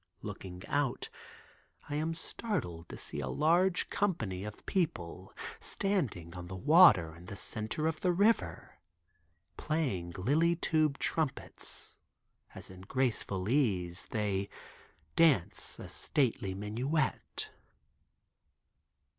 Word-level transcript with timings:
Looking 0.23 0.63
out 0.65 1.09
I 1.87 1.93
am 1.93 2.15
startled 2.15 2.89
to 2.89 2.97
see 2.97 3.19
a 3.19 3.27
large 3.29 3.87
company 3.91 4.43
of 4.43 4.65
people 4.65 5.31
standing 5.59 6.33
on 6.33 6.47
the 6.47 6.55
water 6.55 7.15
in 7.15 7.27
the 7.27 7.35
center 7.35 7.85
of 7.85 8.01
the 8.01 8.11
river 8.11 8.79
playing 9.57 10.13
lily 10.17 10.55
tube 10.55 10.97
trumpets 10.97 11.99
as 12.55 12.71
in 12.71 12.81
graceful 12.81 13.47
ease 13.47 14.07
they 14.09 14.49
dance 15.15 15.77
a 15.77 15.87
stately 15.87 16.55
minuet. 16.55 17.51